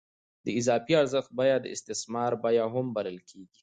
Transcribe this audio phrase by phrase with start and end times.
[0.45, 3.57] د اضافي ارزښت بیه د استثمار بیه هم بلل کېږي